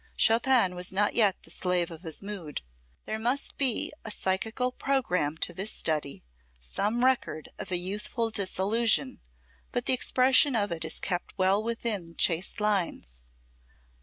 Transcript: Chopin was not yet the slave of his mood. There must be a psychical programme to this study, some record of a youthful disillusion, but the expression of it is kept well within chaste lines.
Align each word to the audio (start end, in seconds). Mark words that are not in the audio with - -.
Chopin 0.17 0.73
was 0.73 0.91
not 0.91 1.13
yet 1.13 1.35
the 1.43 1.51
slave 1.51 1.91
of 1.91 2.01
his 2.01 2.23
mood. 2.23 2.61
There 3.05 3.19
must 3.19 3.55
be 3.59 3.93
a 4.03 4.09
psychical 4.09 4.71
programme 4.71 5.37
to 5.37 5.53
this 5.53 5.71
study, 5.71 6.25
some 6.59 7.05
record 7.05 7.49
of 7.59 7.69
a 7.69 7.77
youthful 7.77 8.31
disillusion, 8.31 9.21
but 9.71 9.85
the 9.85 9.93
expression 9.93 10.55
of 10.55 10.71
it 10.71 10.83
is 10.83 10.99
kept 10.99 11.37
well 11.37 11.61
within 11.61 12.15
chaste 12.15 12.59
lines. 12.59 13.25